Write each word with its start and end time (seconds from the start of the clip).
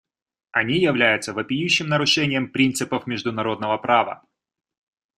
Они 0.51 0.79
являются 0.79 1.31
вопиющим 1.31 1.85
нарушением 1.87 2.49
принципов 2.51 3.05
международного 3.05 3.77
права. 3.77 4.23